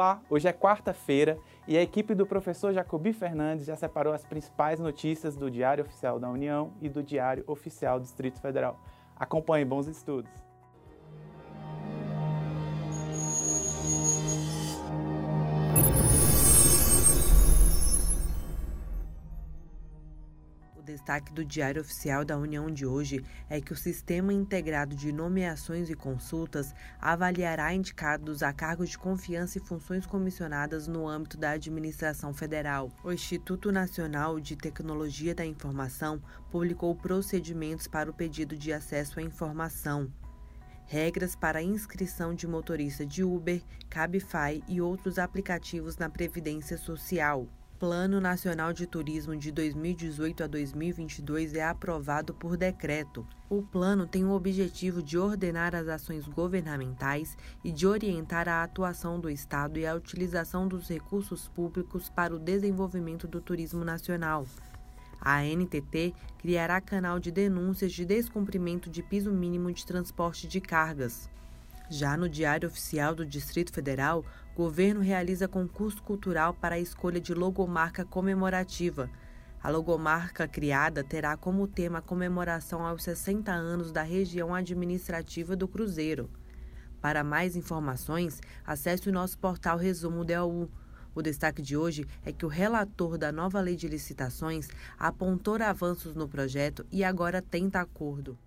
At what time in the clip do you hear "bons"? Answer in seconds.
9.62-9.86